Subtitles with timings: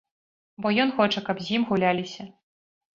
[0.63, 2.23] Бо ён хоча, каб з ім гуляліся.